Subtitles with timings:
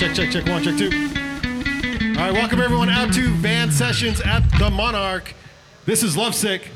[0.00, 0.46] check, check, check.
[0.46, 0.88] One, check, two.
[2.18, 5.34] All right, welcome everyone out to Van Sessions at the Monarch.
[5.84, 6.70] This is Lovesick.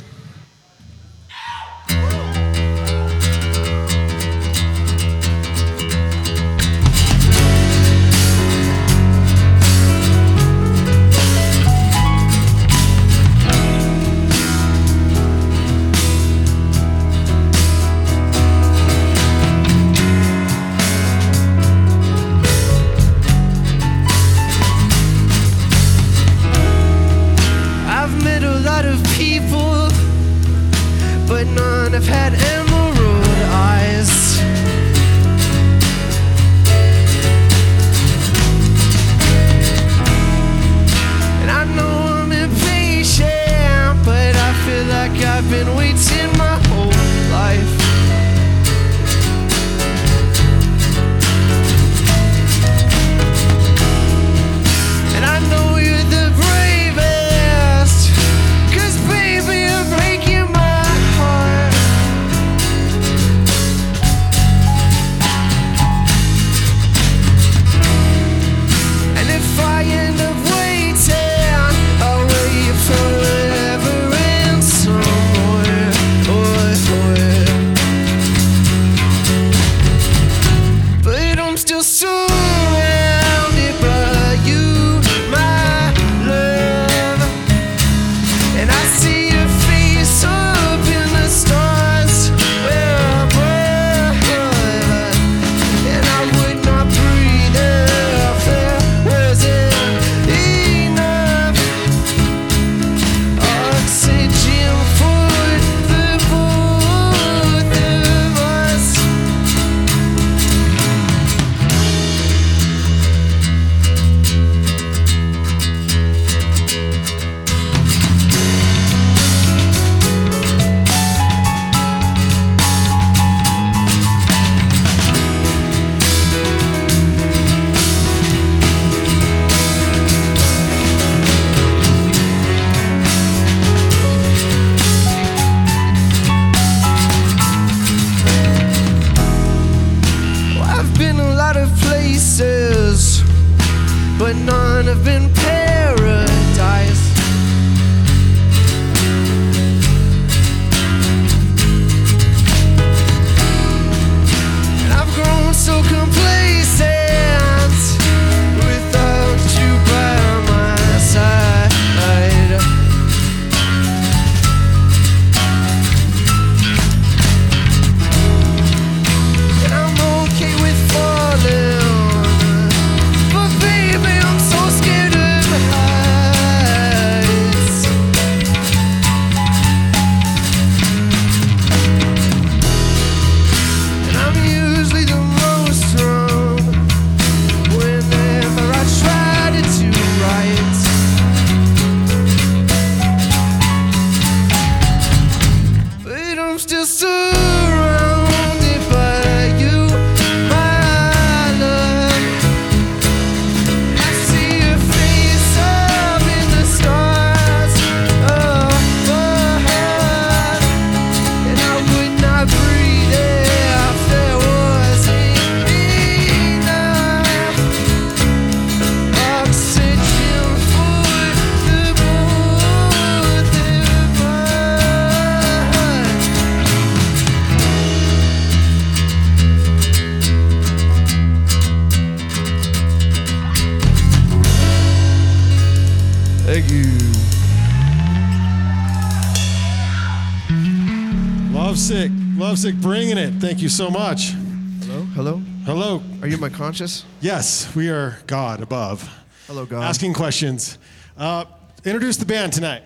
[243.44, 244.30] Thank you so much.
[244.30, 245.36] Hello, hello.
[245.66, 246.02] Hello.
[246.22, 247.04] Are you my conscious?
[247.20, 249.06] Yes, we are God above.
[249.46, 249.84] Hello, God.
[249.84, 250.78] Asking questions.
[251.14, 251.44] Uh,
[251.84, 252.84] introduce the band tonight.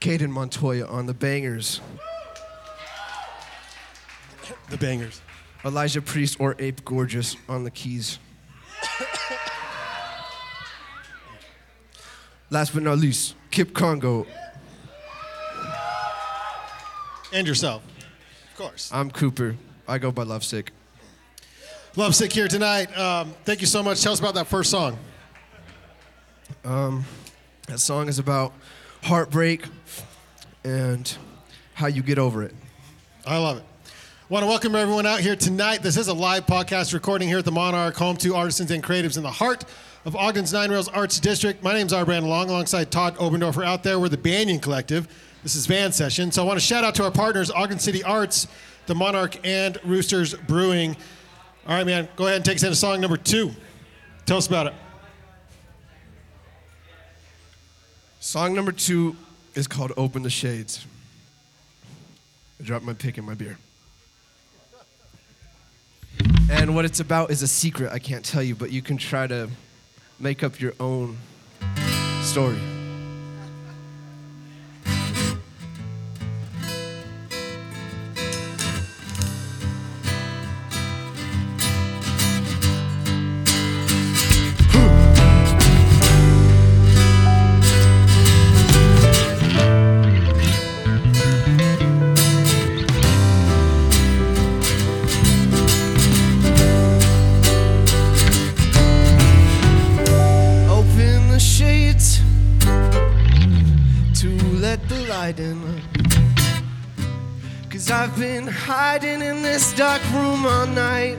[0.00, 1.82] Caden Montoya on the bangers.
[4.70, 5.20] The Bangers.
[5.62, 8.18] Elijah Priest or Ape Gorgeous on the keys.
[12.48, 14.26] Last but not least, Kip Congo.
[17.32, 17.82] And yourself.
[18.50, 18.90] Of course.
[18.92, 19.56] I'm Cooper.
[19.86, 20.72] I go by Lovesick.
[21.96, 22.96] Lovesick here tonight.
[22.98, 24.02] Um, thank you so much.
[24.02, 24.98] Tell us about that first song.
[26.62, 28.52] That song is about
[29.04, 29.64] heartbreak
[30.64, 31.16] and
[31.74, 32.52] how you get over it.
[33.24, 33.64] I love it.
[33.86, 33.90] I
[34.28, 35.82] Want to welcome everyone out here tonight.
[35.82, 39.16] This is a live podcast recording here at the Monarch, home to artisans and creatives
[39.16, 39.64] in the heart
[40.04, 41.62] of Ogden's Nine Rails Arts District.
[41.62, 44.00] My name is Brandon Long, alongside Todd Oberndorfer out there.
[44.00, 45.06] We're the Banyan Collective.
[45.42, 46.30] This is Van Session.
[46.30, 48.46] So I want to shout out to our partners, Ogden City Arts,
[48.86, 50.94] the Monarch, and Roosters Brewing.
[51.66, 53.50] All right, man, go ahead and take us into song number two.
[54.26, 54.74] Tell us about it.
[58.20, 59.16] Song number two
[59.54, 60.86] is called Open the Shades.
[62.60, 63.56] I dropped my pick in my beer.
[66.50, 69.26] And what it's about is a secret I can't tell you, but you can try
[69.26, 69.48] to
[70.18, 71.16] make up your own
[72.22, 72.58] story.
[108.72, 111.18] Hiding in this dark room all night.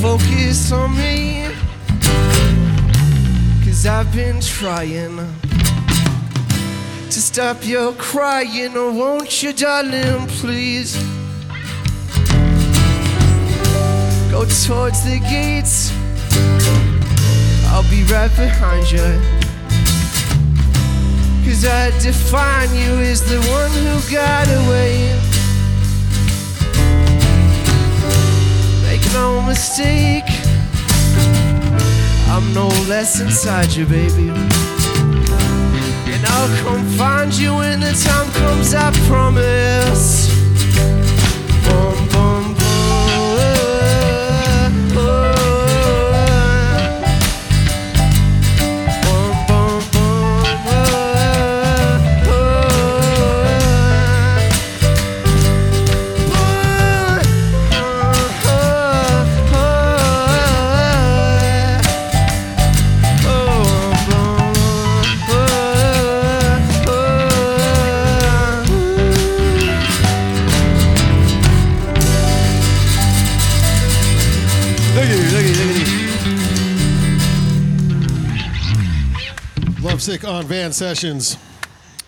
[0.00, 1.48] Focus on me.
[3.64, 5.16] Cause I've been trying
[7.10, 8.74] to stop your crying.
[8.76, 10.94] Oh, won't you, darling, please?
[14.30, 15.90] Go towards the gates.
[17.72, 19.37] I'll be right behind you.
[21.48, 25.18] Cause I define you as the one who got away.
[28.82, 30.28] Make no mistake,
[32.28, 34.28] I'm no less inside you, baby.
[36.12, 40.27] And I'll come find you when the time comes, I promise.
[80.08, 81.36] Lovesick on Van Sessions.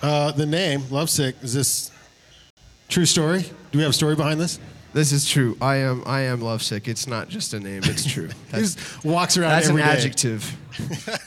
[0.00, 1.90] Uh, the name, Lovesick, is this
[2.88, 3.42] true story?
[3.42, 4.58] Do we have a story behind this?
[4.94, 5.54] This is true.
[5.60, 6.88] I am I am lovesick.
[6.88, 8.30] It's not just a name, it's true.
[8.54, 9.82] He just walks around that's an day.
[9.82, 10.56] adjective.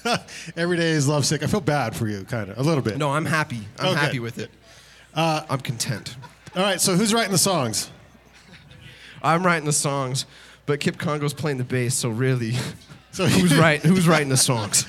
[0.57, 1.43] every day is lovesick.
[1.43, 2.97] I feel bad for you, kind of, a little bit.
[2.97, 3.59] No, I'm happy.
[3.77, 3.99] I'm Okay.
[3.99, 4.49] happy with it.
[5.13, 6.15] Uh, I'm content.
[6.55, 7.91] All right, so who's writing the songs?
[9.21, 10.25] I'm writing the songs,
[10.65, 12.55] but Kip Congo's playing the bass, so really,
[13.11, 13.51] So who's
[13.83, 14.87] who's writing the songs?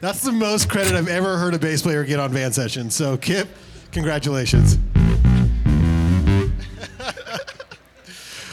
[0.00, 2.94] That's the most credit I've ever heard a bass player get on Van Sessions.
[2.94, 3.48] So, Kip,
[3.90, 4.78] congratulations.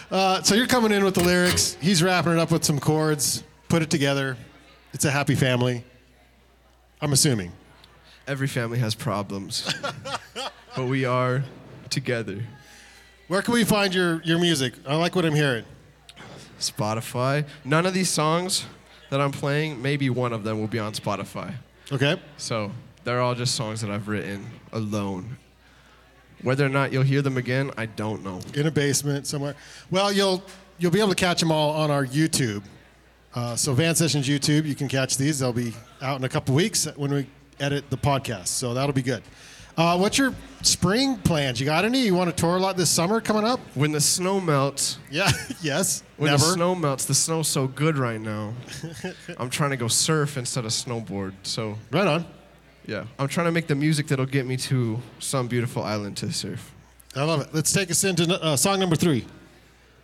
[0.09, 1.77] uh, so you're coming in with the lyrics.
[1.79, 3.43] He's wrapping it up with some chords.
[3.69, 4.37] Put it together.
[4.91, 5.83] It's a happy family.
[6.99, 7.51] I'm assuming.
[8.27, 9.71] Every family has problems,
[10.75, 11.43] but we are
[11.91, 12.41] together.
[13.27, 14.73] Where can we find your, your music?
[14.87, 15.65] I like what I'm hearing.
[16.59, 17.45] Spotify.
[17.63, 18.65] None of these songs
[19.09, 21.53] that I'm playing, maybe one of them will be on Spotify.
[21.91, 22.19] Okay.
[22.37, 22.71] So
[23.03, 25.37] they're all just songs that I've written alone.
[26.41, 28.39] Whether or not you'll hear them again, I don't know.
[28.53, 29.55] in a basement somewhere.
[29.89, 30.43] Well, you'll
[30.77, 32.63] you'll be able to catch them all on our YouTube.
[33.33, 35.39] Uh, so Van Sessions YouTube, you can catch these.
[35.39, 37.27] They'll be out in a couple weeks when we
[37.59, 38.47] edit the podcast.
[38.47, 39.23] So that'll be good.
[39.77, 41.59] Uh, what's your spring plans?
[41.59, 41.99] You got any?
[42.01, 43.59] You want to tour a lot this summer coming up?
[43.75, 45.29] When the snow melts, Yeah.
[45.61, 46.03] yes.
[46.17, 46.45] when Never.
[46.45, 48.53] the snow melts, the snow's so good right now.
[49.37, 51.33] I'm trying to go surf instead of snowboard.
[51.43, 52.25] So right on.
[52.85, 56.31] yeah, I'm trying to make the music that'll get me to some beautiful island to
[56.31, 56.71] surf.
[57.15, 57.47] I love it.
[57.53, 59.25] Let's take us into uh, song number three.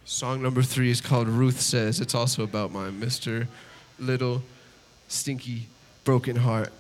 [0.04, 2.02] Song number three is called Ruth Says.
[2.02, 3.48] It's also about my Mr.
[4.00, 4.42] Little
[5.08, 5.68] Stinky
[6.04, 6.72] Broken Heart.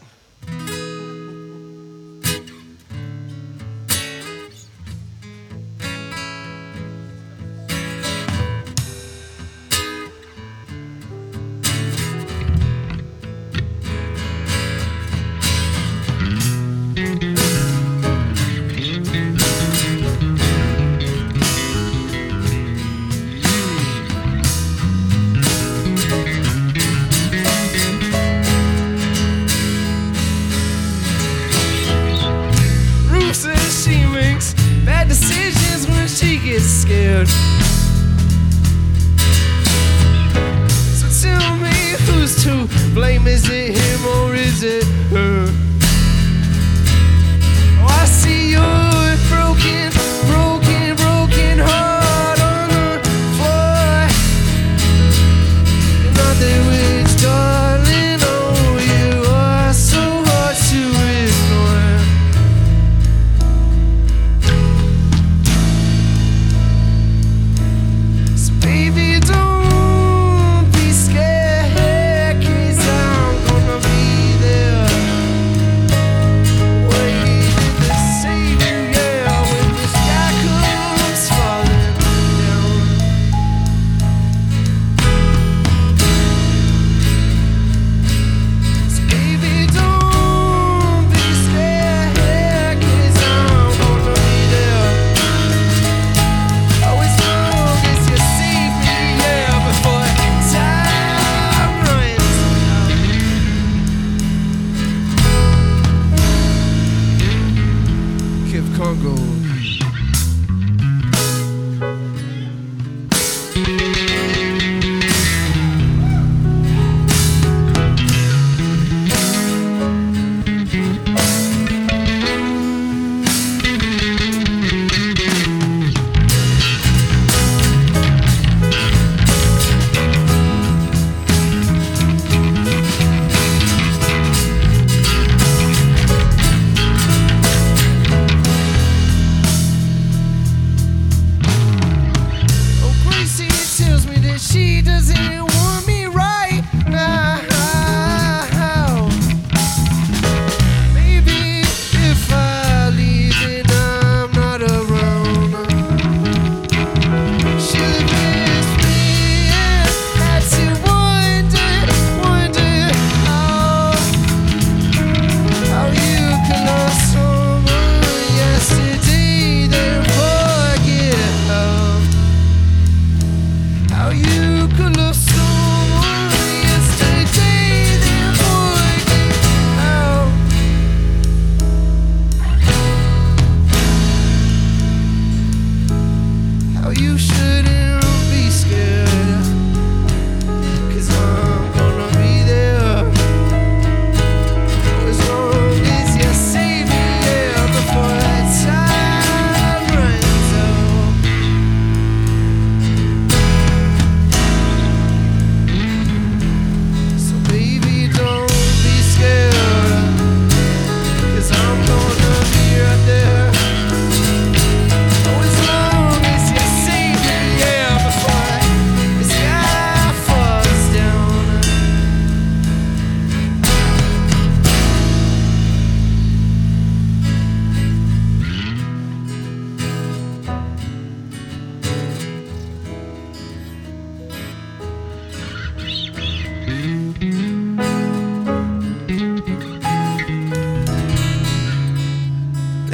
[108.91, 109.40] Out.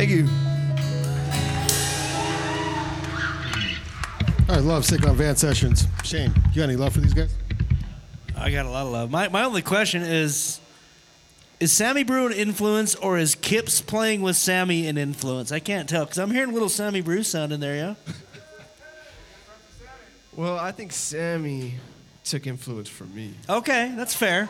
[0.08, 0.30] Thank you.
[4.48, 5.86] I love sick on van sessions.
[6.06, 7.36] Shane, you got any love for these guys?
[8.38, 9.12] I got a lot of love.
[9.12, 10.62] My, my only question is
[11.60, 15.52] Is Sammy Brue an influence or is Kips playing with Sammy an influence?
[15.52, 17.96] I can't tell because I'm hearing a little Sammy Brue sound in there, yeah?
[20.38, 21.74] Well, I think Sammy
[22.24, 23.34] took influence from me.
[23.50, 24.48] Okay, that's fair.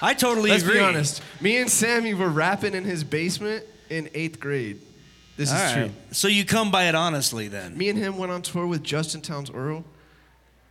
[0.00, 0.76] I totally Let's agree.
[0.76, 1.20] be honest.
[1.42, 4.80] Me and Sammy were rapping in his basement in eighth grade.
[5.36, 5.74] This All is right.
[5.86, 5.90] true.
[6.12, 7.76] So you come by it honestly then.
[7.76, 9.84] Me and him went on tour with Justin Townes Earle,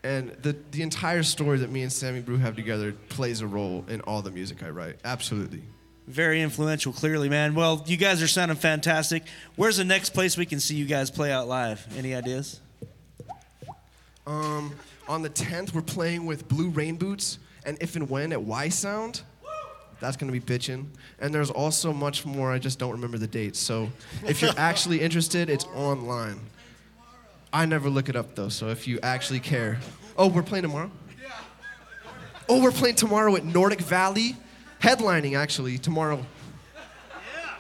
[0.04, 3.84] and the the entire story that me and Sammy Brue have together plays a role
[3.90, 4.98] in all the music I write.
[5.04, 5.62] Absolutely.
[6.08, 7.56] Very influential, clearly, man.
[7.56, 9.24] Well, you guys are sounding fantastic.
[9.56, 11.86] Where's the next place we can see you guys play out live?
[11.98, 12.60] Any ideas?
[14.28, 14.76] Um,
[15.08, 18.68] on the 10th, we're playing with Blue Rain Boots and If and When at Y
[18.70, 19.22] Sound.
[20.04, 20.86] That's gonna be bitching.
[21.20, 22.52] And there's also much more.
[22.52, 23.58] I just don't remember the dates.
[23.58, 23.90] So
[24.28, 26.42] if you're actually interested, it's online.
[27.54, 28.50] I never look it up though.
[28.50, 29.80] So if you actually care,
[30.18, 30.92] oh, we're playing tomorrow.
[31.24, 31.30] Yeah.
[32.50, 34.36] Oh, we're playing tomorrow at Nordic Valley,
[34.82, 36.26] headlining actually tomorrow.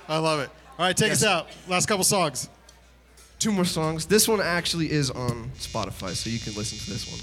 [0.09, 0.49] I love it.
[0.77, 1.23] All right, take Yes.
[1.23, 1.47] us out.
[1.69, 2.49] Last couple songs.
[3.39, 4.05] Two more songs.
[4.05, 7.19] This one actually is on Spotify, so you can listen to this one.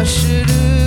[0.00, 0.79] I guess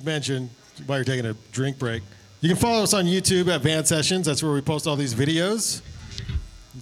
[0.00, 0.48] Should mention
[0.86, 2.02] while you're taking a drink break,
[2.40, 4.24] you can follow us on YouTube at Van Sessions.
[4.24, 5.82] That's where we post all these videos.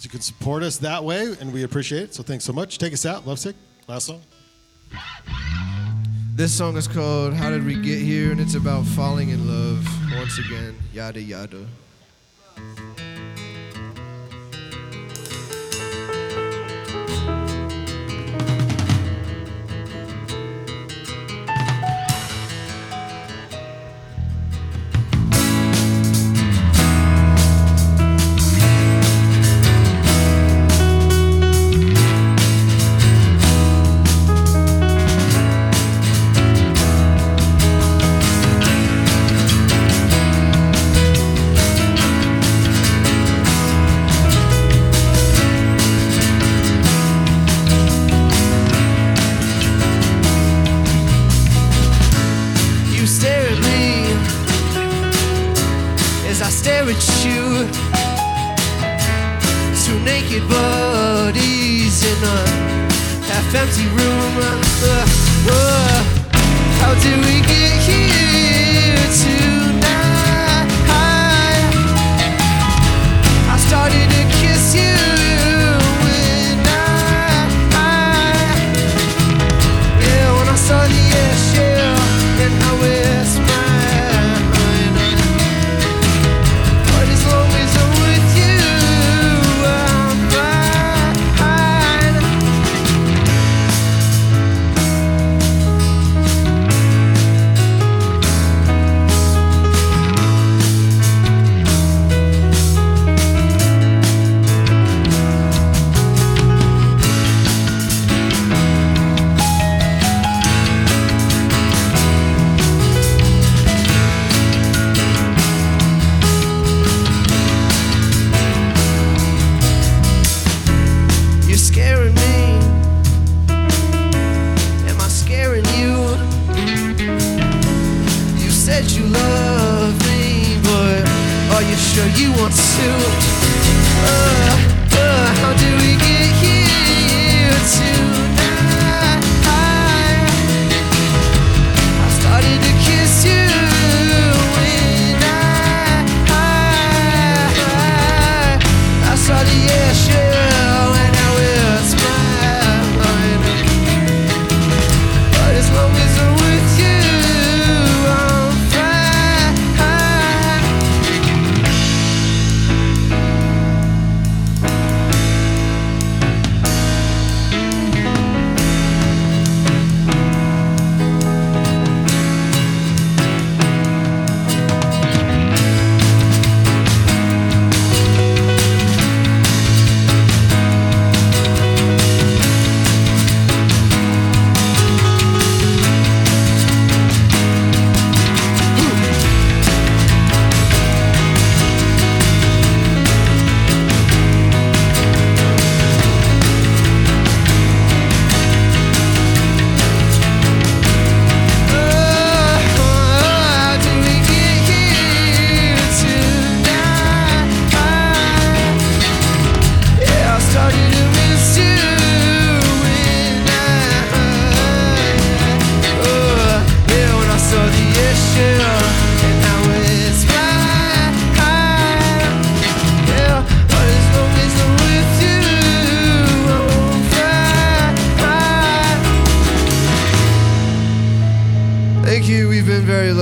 [0.01, 2.15] You can support us that way, and we appreciate it.
[2.15, 2.79] So thanks so much.
[2.79, 3.27] Take us out.
[3.27, 3.57] Love sick.
[3.89, 4.21] Last song.
[6.37, 8.31] This song is called How Did We Get Here?
[8.31, 10.77] and it's about falling in love once again.
[10.93, 11.67] Yada yada.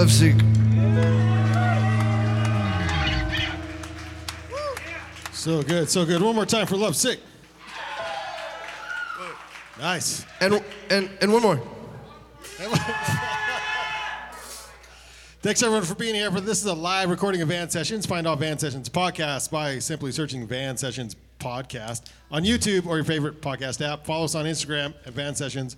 [0.06, 0.36] Been very lovesick.
[5.32, 6.22] So good, so good.
[6.22, 7.20] One more time for Love Sick.
[9.78, 10.24] Nice.
[10.40, 11.60] And and and one more.
[15.42, 16.30] Thanks everyone for being here.
[16.32, 18.06] For this is a live recording of Van Sessions.
[18.06, 23.04] Find all Van Sessions podcasts by simply searching Van Sessions podcast on YouTube or your
[23.04, 24.06] favorite podcast app.
[24.06, 25.76] Follow us on Instagram at Van Sessions.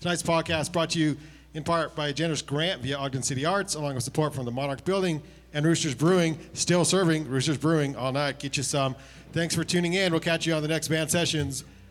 [0.00, 1.16] Tonight's podcast brought to you
[1.54, 4.50] in part by a generous grant via Ogden City Arts, along with support from the
[4.50, 6.38] Monarch Building and Roosters Brewing.
[6.52, 8.38] Still serving Roosters Brewing all night.
[8.38, 8.94] Get you some.
[9.32, 10.12] Thanks for tuning in.
[10.12, 11.64] We'll catch you on the next Van Sessions.